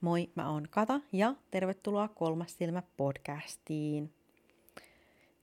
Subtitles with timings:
[0.00, 4.12] Moi, mä oon Kata ja tervetuloa Kolmas silmä podcastiin.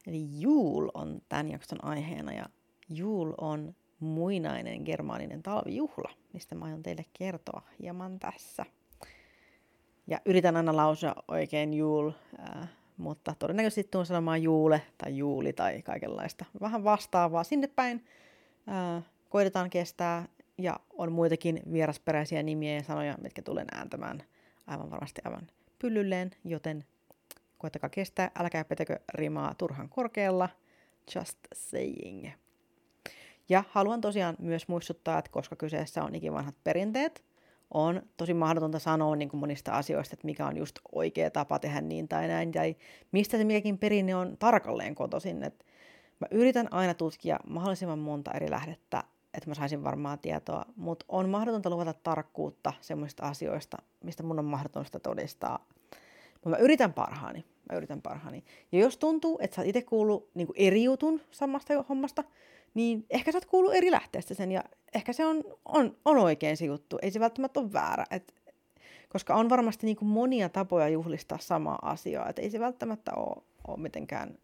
[0.07, 2.45] Eli Juul on tämän jakson aiheena ja
[2.89, 8.65] Juul on muinainen germaaninen talvijuhla, mistä mä aion teille kertoa hieman tässä.
[10.07, 15.81] Ja yritän aina lausua oikein Juul, äh, mutta todennäköisesti tuun sanomaan Juule tai Juuli tai
[15.81, 18.05] kaikenlaista vähän vastaavaa sinne päin.
[18.69, 20.27] Äh, koitetaan kestää
[20.57, 24.23] ja on muitakin vierasperäisiä nimiä ja sanoja, mitkä tulen ääntämään
[24.67, 25.47] aivan varmasti aivan
[25.79, 26.85] pyllylleen, joten
[27.57, 30.49] koettakaa kestää, älkää petäkö rimaa turhan korkealla,
[31.15, 32.29] just saying.
[33.49, 37.23] Ja haluan tosiaan myös muistuttaa, että koska kyseessä on ikivanhat perinteet,
[37.71, 41.81] on tosi mahdotonta sanoa niin kuin monista asioista, että mikä on just oikea tapa tehdä
[41.81, 42.75] niin tai näin, tai
[43.11, 45.43] mistä se mikäkin perinne on tarkalleen kotoisin.
[45.43, 45.65] Et
[46.19, 51.29] mä yritän aina tutkia mahdollisimman monta eri lähdettä että mä saisin varmaa tietoa, mutta on
[51.29, 55.65] mahdotonta luvata tarkkuutta semmoisista asioista, mistä mun on mahdotonta todistaa.
[56.33, 57.45] Mutta mä yritän parhaani.
[57.71, 58.43] Mä yritän parhaani.
[58.71, 62.23] Ja jos tuntuu, että sä oot itse kuullut niin eri jutun samasta hommasta,
[62.73, 66.57] niin ehkä sä oot kuullut eri lähteestä sen, ja ehkä se on, on, on oikein
[66.57, 66.99] se juttu.
[67.01, 68.05] Ei se välttämättä ole väärä.
[68.11, 68.33] Et,
[69.09, 72.29] koska on varmasti niin monia tapoja juhlistaa samaa asiaa.
[72.29, 74.37] Et ei se välttämättä ole, ole mitenkään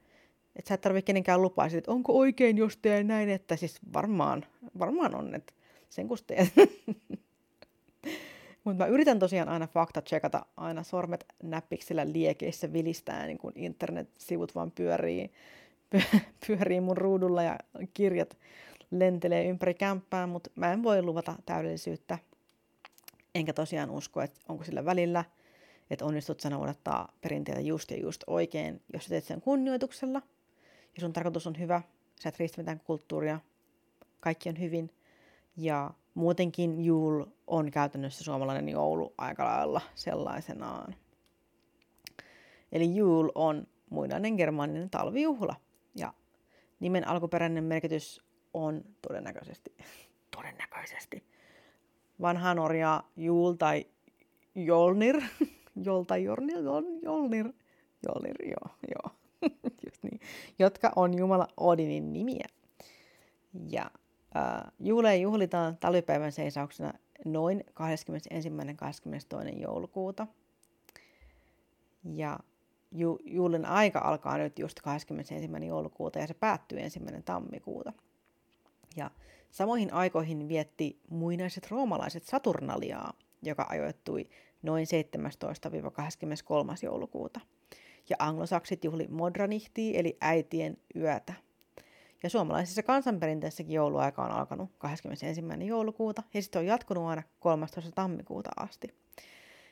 [0.60, 4.46] että sä et tarvitse kenenkään lupaa, että onko oikein, jos teen näin, että siis varmaan,
[4.80, 5.54] varmaan on, että
[5.90, 6.54] sen kun teet.
[8.64, 14.56] Mutta mä yritän tosiaan aina fakta checkata aina sormet näppiksillä liekeissä vilistää, niin kun internet-sivut
[14.56, 15.32] vaan pyörii,
[16.48, 17.60] pyörii mun ruudulla ja
[17.94, 18.38] kirjat
[18.92, 22.18] lentelee ympäri kämppää, mutta mä en voi luvata täydellisyyttä.
[23.36, 25.26] Enkä tosiaan usko, että onko sillä välillä,
[25.90, 30.22] että onnistut sä noudattaa perinteitä just ja just oikein, jos sä teet sen kunnioituksella–
[30.96, 31.82] ja sun tarkoitus on hyvä,
[32.22, 33.40] sä et riistä mitään kulttuuria,
[34.20, 34.90] kaikki on hyvin.
[35.58, 40.96] Ja muutenkin Jul on käytännössä suomalainen joulu aika lailla sellaisenaan.
[42.72, 45.56] Eli Jul on muinainen germaaninen talvijuhla.
[45.96, 46.14] Ja
[46.80, 48.22] nimen alkuperäinen merkitys
[48.54, 49.78] on todennäköisesti,
[50.36, 51.24] todennäköisesti
[52.22, 53.86] vanha Norja Jul tai
[54.56, 55.22] Jolnir,
[55.86, 56.58] Jol tai Jornir,
[57.04, 57.54] Jolnir,
[58.04, 59.19] Jolnir, joo, joo.
[59.86, 60.20] Just niin.
[60.60, 62.46] Jotka on Jumala Odinin nimiä.
[63.70, 63.92] Ja
[64.36, 66.94] äh, juhle juhlitaan talvipäivän seisauksena
[67.26, 68.50] noin 21.
[68.76, 69.62] 22.
[69.62, 70.28] joulukuuta.
[72.14, 72.40] Ja
[72.92, 75.50] ju, juhlen aika alkaa nyt just 21.
[75.68, 77.94] joulukuuta ja se päättyy ensimmäinen tammikuuta.
[78.96, 79.12] Ja
[79.52, 84.30] samoihin aikoihin vietti muinaiset roomalaiset Saturnaliaa, joka ajoittui
[84.62, 84.88] noin 17-23.
[86.84, 87.40] joulukuuta–
[88.10, 91.34] ja anglosaksit juhli modranihtii eli äitien yötä.
[92.24, 95.44] Ja suomalaisessa kansanperinteessäkin jouluaika on alkanut 21.
[95.66, 97.92] joulukuuta ja sitten on jatkunut aina 13.
[97.92, 98.88] tammikuuta asti.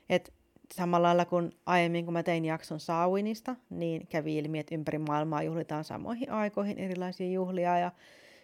[0.09, 0.33] Et
[0.73, 5.43] samalla lailla kuin aiemmin, kun mä tein jakson Saawinista, niin kävi ilmi, että ympäri maailmaa
[5.43, 7.91] juhlitaan samoihin aikoihin erilaisia juhlia ja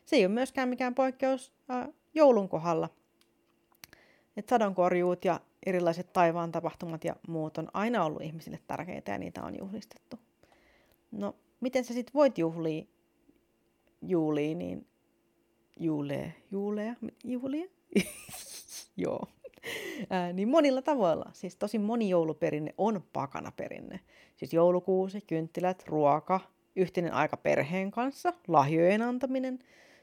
[0.05, 2.89] se ei ole myöskään mikään poikkeus äh, joulun kohdalla.
[4.37, 9.43] Et sadonkorjuut ja erilaiset taivaan tapahtumat ja muut on aina ollut ihmisille tärkeitä ja niitä
[9.43, 10.19] on juhlistettu.
[11.11, 12.85] No, miten sä sitten voit juhlia
[14.07, 14.87] juulia, niin
[15.79, 17.65] juulee, juulea, juhlia?
[18.97, 19.27] Joo.
[20.09, 21.29] Ää, niin monilla tavoilla.
[21.33, 23.99] Siis tosi moni jouluperinne on pakanaperinne.
[24.35, 26.39] Siis joulukuusi, kynttilät, ruoka,
[26.75, 29.59] yhteinen aika perheen kanssa, lahjojen antaminen.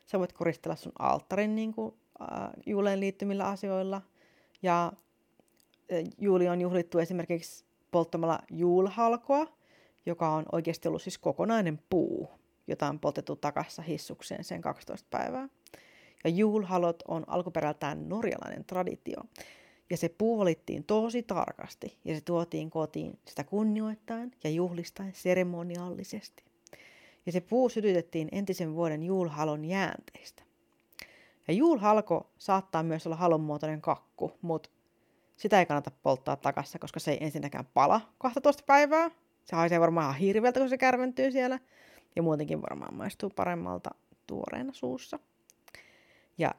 [0.06, 4.02] Sä voit koristella sun alttarin niin kuin, äh, juuleen liittymillä asioilla.
[4.62, 4.92] Ja
[6.18, 9.46] juuli on juhlittu esimerkiksi polttamalla juulhalkoa,
[10.06, 12.30] joka on oikeasti ollut siis kokonainen puu,
[12.66, 15.48] jota on poltettu takassa hissukseen sen 12 päivää.
[16.24, 19.20] Ja juulhalot on alkuperältään norjalainen traditio.
[19.90, 26.44] Ja se puu valittiin tosi tarkasti ja se tuotiin kotiin sitä kunnioittain ja juhlistaen seremoniallisesti.
[27.26, 30.42] Ja se puu sytytettiin entisen vuoden juulhalon jäänteistä.
[31.48, 34.70] Ja juulhalko saattaa myös olla halon muotoinen kakku, mutta
[35.40, 39.10] sitä ei kannata polttaa takassa, koska se ei ensinnäkään pala 12 päivää.
[39.44, 41.58] Se haisee varmaan ihan hirveältä, kun se kärventyy siellä.
[42.16, 43.90] Ja muutenkin varmaan maistuu paremmalta
[44.26, 45.18] tuoreena suussa.
[46.38, 46.54] Ja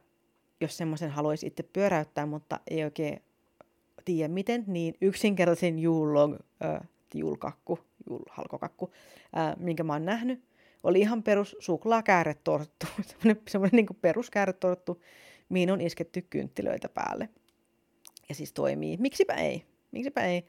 [0.61, 3.21] jos semmoisen haluaisi itse pyöräyttää, mutta ei oikein
[4.05, 6.35] tiedä miten, niin yksinkertaisin juulog,
[6.65, 7.79] äh, juulkakku,
[8.09, 8.91] juulhalkokakku,
[9.37, 10.43] äh, minkä mä oon nähnyt,
[10.83, 15.01] oli ihan perus suklaakääretorttu, semmoinen, semmoinen niin peruskääretorttu,
[15.49, 17.29] mihin on isketty kynttilöitä päälle–
[18.31, 18.97] ja siis toimii.
[18.97, 19.65] Miksipä ei?
[19.91, 20.45] Miksipä ei?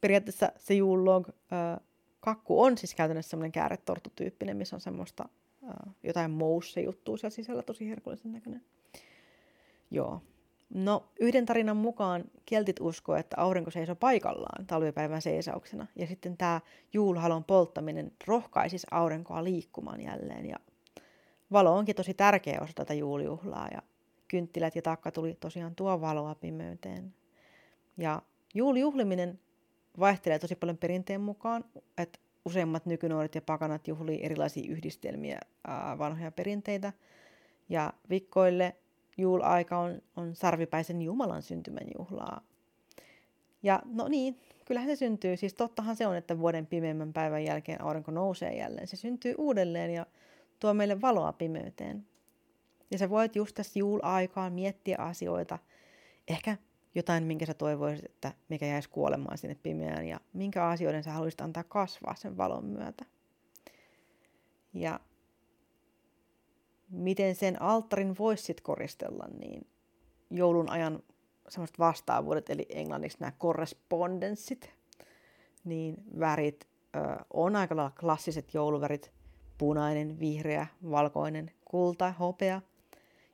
[0.00, 1.86] Periaatteessa se Julog äh,
[2.20, 5.28] kakku on siis käytännössä semmoinen kääretortutyyppinen, missä on semmoista
[5.64, 8.62] äh, jotain mousse juttua siellä sisällä, tosi herkullisen näköinen.
[9.90, 10.22] Joo.
[10.74, 15.86] No, yhden tarinan mukaan keltit uskoo, että aurinko seisoo paikallaan talvipäivän seisauksena.
[15.96, 16.60] Ja sitten tämä
[16.92, 20.46] juulhalon polttaminen rohkaisisi aurinkoa liikkumaan jälleen.
[20.46, 20.56] Ja
[21.52, 23.68] valo onkin tosi tärkeä osa tätä juulijuhlaa.
[23.72, 23.82] Ja
[24.28, 27.14] kynttilät ja takka tuli tosiaan tuo valoa pimeyteen.
[27.96, 28.22] Ja
[28.54, 29.40] juulijuhliminen
[29.98, 31.64] vaihtelee tosi paljon perinteen mukaan,
[31.98, 36.92] että useimmat nykynuoret ja pakanat juhlii erilaisia yhdistelmiä, ää, vanhoja perinteitä.
[37.68, 38.76] Ja vikkoille
[39.18, 42.40] juulaika on, on sarvipäisen Jumalan syntymän juhlaa.
[43.62, 45.36] Ja no niin, kyllähän se syntyy.
[45.36, 48.86] Siis tottahan se on, että vuoden pimeimmän päivän jälkeen aurinko nousee jälleen.
[48.86, 50.06] Se syntyy uudelleen ja
[50.60, 52.06] tuo meille valoa pimeyteen.
[52.90, 55.58] Ja sä voit just tässä juula-aikaan miettiä asioita.
[56.28, 56.56] Ehkä
[56.94, 61.40] jotain, minkä sä toivoisit, että mikä jäisi kuolemaan sinne pimeään ja minkä asioiden sä haluaisit
[61.40, 63.04] antaa kasvaa sen valon myötä.
[64.74, 65.00] Ja
[66.90, 69.66] miten sen alttarin voisi sitten koristella, niin
[70.30, 71.02] joulun ajan
[71.48, 74.70] semmoiset vastaavuudet, eli englanniksi nämä correspondenssit,
[75.64, 76.98] niin värit ö,
[77.32, 79.12] on aika lailla klassiset jouluvärit,
[79.58, 82.62] punainen, vihreä, valkoinen, kulta, hopea,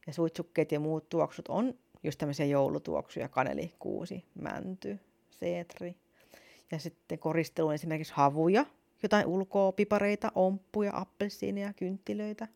[0.07, 1.75] ja suitsukkeet ja muut tuoksut on
[2.07, 4.99] just tämmöisiä joulutuoksuja, kaneli, kuusi, mänty,
[5.31, 5.95] seetri.
[6.71, 8.67] Ja sitten koristelu on esimerkiksi havuja,
[9.03, 12.49] jotain ulkoa, pipareita, omppuja, appelsiineja, kynttilöitä.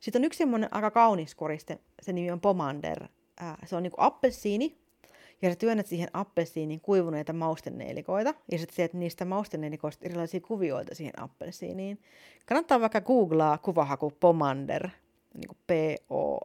[0.00, 3.08] Sitten on yksi semmoinen aika kaunis koriste, se nimi on pomander.
[3.64, 4.78] se on niinku appelsiini,
[5.42, 11.22] ja sä työnnät siihen appelsiiniin kuivuneita mausteneelikoita, ja sitten teet niistä mausteneelikoista erilaisia kuvioita siihen
[11.22, 11.98] appelsiiniin.
[12.46, 14.88] Kannattaa vaikka googlaa kuvahaku pomander,
[15.34, 16.40] niin kuin P-O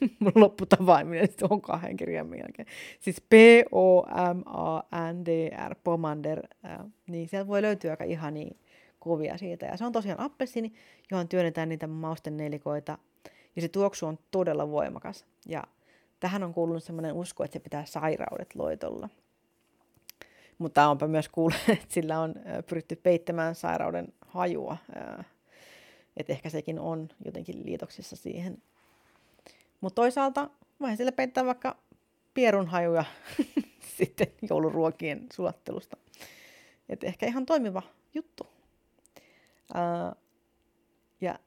[0.20, 2.68] mun lopputavaiminen sitten on kahden kirjan jälkeen.
[3.00, 3.74] Siis P-O-M-A-N-D-R,
[5.84, 8.54] Pomander, äh, niin sieltä voi löytyä aika ihania
[9.00, 9.66] kuvia siitä.
[9.66, 10.72] Ja se on tosiaan appelsiini,
[11.10, 12.98] johon työnnetään niitä mausten nelikoita,
[13.56, 15.26] ja se tuoksu on todella voimakas.
[15.48, 15.64] Ja
[16.20, 19.08] tähän on kuulunut sellainen usko, että se pitää sairaudet loitolla.
[20.58, 22.34] Mutta onpa myös kuullut, että sillä on
[22.68, 24.76] pyritty peittämään sairauden hajua.
[26.16, 28.62] Että ehkä sekin on jotenkin liitoksissa siihen
[29.86, 30.50] mutta toisaalta
[30.80, 31.76] vähän sillä peittää vaikka
[32.34, 33.04] pierunhajuja
[33.98, 35.96] sitten jouluruokien sulattelusta.
[36.88, 37.82] Et ehkä ihan toimiva
[38.14, 38.46] juttu.
[39.74, 40.16] Ää,
[41.20, 41.38] ja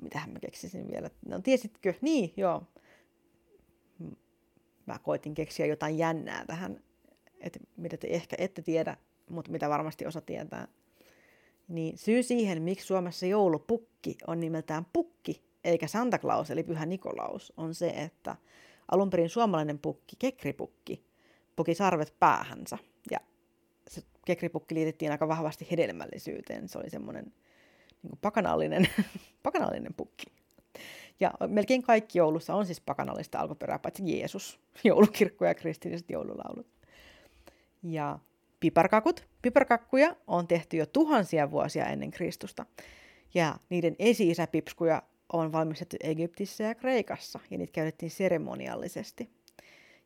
[0.00, 1.10] mitähän mä keksisin vielä?
[1.26, 1.94] No tiesitkö?
[2.00, 2.62] Niin, joo.
[4.86, 6.80] Mä koitin keksiä jotain jännää tähän,
[7.40, 8.96] että mitä te ehkä ette tiedä,
[9.28, 10.68] mutta mitä varmasti osa tietää.
[11.68, 15.09] Niin syy siihen, miksi Suomessa joulupukki on nimeltään pukki,
[15.64, 18.36] eikä Santa Claus eli Pyhä Nikolaus, on se, että
[18.90, 21.04] alun perin suomalainen pukki, kekripukki,
[21.56, 22.78] puki sarvet päähänsä.
[23.10, 23.18] Ja
[23.88, 26.68] se kekripukki liitettiin aika vahvasti hedelmällisyyteen.
[26.68, 27.32] Se oli semmoinen
[28.02, 28.88] niin pakanallinen,
[29.42, 30.26] pakanallinen pukki.
[31.20, 36.66] Ja melkein kaikki joulussa on siis pakanallista alkuperää, paitsi Jeesus, joulukirkko ja kristilliset joululaulut.
[37.82, 38.18] Ja
[38.60, 39.28] piparkakut.
[39.42, 42.66] Piparkakkuja on tehty jo tuhansia vuosia ennen Kristusta.
[43.34, 49.30] Ja niiden esi-isäpipskuja on valmistettu Egyptissä ja Kreikassa, ja niitä käytettiin seremoniallisesti.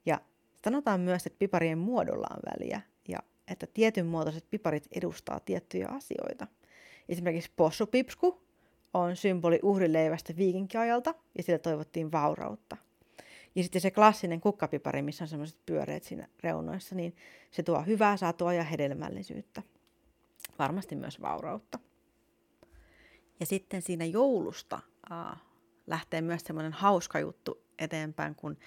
[0.06, 0.20] Ja
[0.64, 3.18] sanotaan myös, että piparien muodolla on väliä, ja
[3.48, 6.46] että tietyn muotoiset piparit edustaa tiettyjä asioita.
[7.08, 8.42] Esimerkiksi possupipsku
[8.94, 12.76] on symboli uhrileivästä viikinkiajalta, ja sillä toivottiin vaurautta.
[13.54, 17.16] Ja sitten se klassinen kukkapipari, missä on semmoiset pyöreät siinä reunoissa, niin
[17.50, 19.62] se tuo hyvää satoa ja hedelmällisyyttä.
[20.58, 21.78] Varmasti myös vaurautta.
[23.40, 24.80] Ja sitten siinä joulusta
[25.12, 25.40] äh,
[25.86, 28.58] lähtee myös semmoinen hauska juttu eteenpäin kuin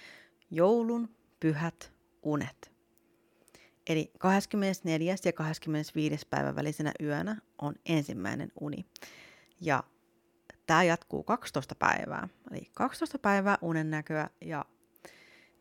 [0.50, 1.08] joulun
[1.40, 2.72] pyhät unet.
[3.86, 5.14] Eli 24.
[5.24, 6.26] ja 25.
[6.30, 8.86] päivän välisenä yönä on ensimmäinen uni.
[9.60, 9.84] Ja
[10.66, 12.28] tämä jatkuu 12 päivää.
[12.50, 14.64] Eli 12 päivää unen näköä ja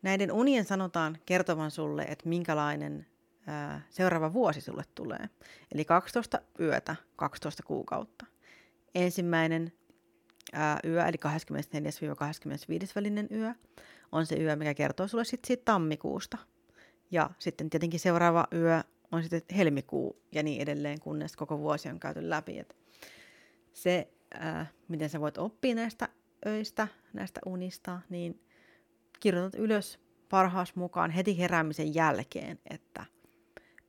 [0.02, 3.08] näiden unien sanotaan kertovan sulle, että minkälainen
[3.48, 5.30] ää, seuraava vuosi sulle tulee.
[5.72, 8.26] Eli 12 yötä, 12 kuukautta.
[8.96, 9.72] Ensimmäinen
[10.54, 11.18] ää, yö, eli
[12.86, 13.54] 24-25 välinen yö,
[14.12, 16.38] on se yö, mikä kertoo sulle sit siitä tammikuusta.
[17.12, 22.00] Ja sitten tietenkin seuraava yö on sitten helmikuu ja niin edelleen, kunnes koko vuosi on
[22.00, 22.60] käyty läpi.
[22.60, 22.76] Et
[23.74, 26.10] se, ää, miten sä voit oppia näistä
[26.46, 28.42] öistä, näistä unista, niin
[29.20, 33.06] kirjoitat ylös parhaas mukaan heti heräämisen jälkeen, että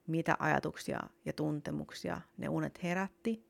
[0.07, 3.48] mitä ajatuksia ja tuntemuksia ne unet herätti,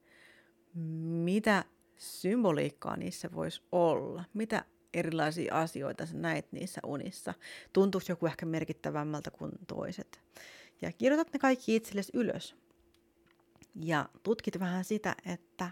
[1.25, 1.65] mitä
[1.97, 4.25] symboliikkaa niissä voisi olla?
[4.35, 7.35] Mitä erilaisia asioita sä näet niissä unissa?
[7.73, 10.21] Tuntuuko joku ehkä merkittävämmältä kuin toiset?
[10.83, 12.57] Ja kirjoitat ne kaikki itsellesi ylös.
[13.75, 15.71] Ja tutkit vähän sitä, että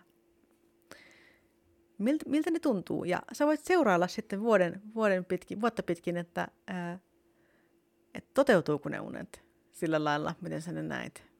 [1.99, 3.05] miltä, miltä ne tuntuu.
[3.05, 6.99] Ja sä voit seurailla sitten vuoden, vuoden pitkin, vuotta pitkin, että, ää,
[8.15, 11.36] että toteutuuko ne unet sillä lailla, miten sä ne näit.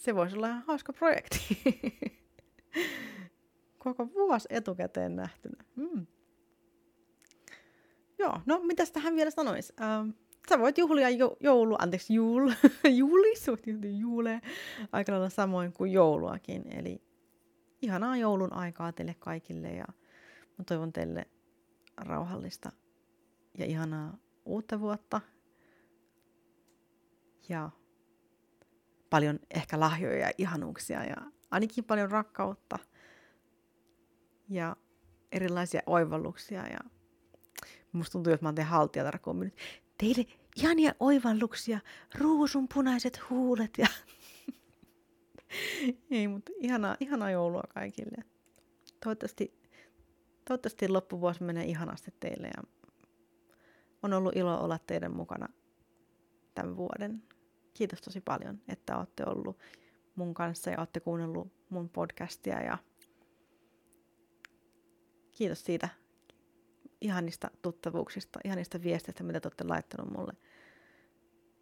[0.00, 1.62] Se voisi olla ihan hauska projekti.
[3.84, 5.64] Koko vuosi etukäteen nähtynä.
[5.76, 6.06] Mm.
[8.18, 9.72] Joo, no mitäs tähän vielä sanois?
[9.80, 10.10] Ähm,
[10.48, 12.50] sä voit juhlia jo, joulu, anteeksi juul,
[12.98, 13.66] juuli, sä voit
[13.98, 14.40] juhlia
[14.92, 16.72] aika lailla samoin kuin jouluakin.
[16.72, 17.02] Eli
[17.82, 19.84] ihanaa joulun aikaa teille kaikille ja
[20.58, 21.26] mä toivon teille
[21.96, 22.72] rauhallista
[23.58, 25.20] ja ihanaa uutta vuotta.
[27.48, 27.70] Ja
[29.10, 31.16] paljon ehkä lahjoja ja ihanuuksia ja
[31.50, 32.78] ainakin paljon rakkautta
[34.48, 34.76] ja
[35.32, 36.66] erilaisia oivalluksia.
[36.66, 36.78] Ja
[37.92, 39.56] musta tuntuu, että mä oon teidän haltijatarkoon nyt.
[39.98, 40.26] Teille
[40.56, 41.80] ihania oivalluksia,
[42.14, 43.86] ruusunpunaiset huulet ja
[46.10, 48.24] ei, mutta ihanaa, ihanaa joulua kaikille.
[49.04, 49.60] Toivottavasti,
[50.44, 52.62] toivottavasti loppuvuosi menee ihanasti teille ja
[54.02, 55.48] on ollut ilo olla teidän mukana
[56.54, 57.22] tämän vuoden.
[57.80, 59.58] Kiitos tosi paljon, että olette ollut
[60.14, 62.78] mun kanssa ja olette kuunnellut mun podcastia ja
[65.32, 65.88] kiitos siitä
[67.00, 70.32] ihanista tuttavuuksista, ihanista viesteistä, mitä te olette laittanut mulle.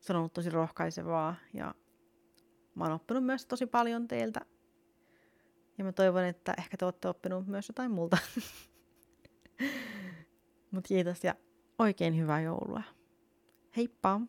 [0.00, 1.74] Se on ollut tosi rohkaisevaa ja
[2.74, 4.40] mä oon oppinut myös tosi paljon teiltä.
[5.78, 8.18] Ja mä toivon, että ehkä te olette oppinut myös jotain multa.
[10.70, 11.34] Mutta kiitos ja
[11.78, 12.82] oikein hyvää joulua.
[13.76, 14.20] Heippa!